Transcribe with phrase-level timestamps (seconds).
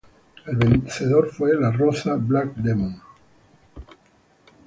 [0.47, 3.03] El vencedor fue Las Rozas Black Demons.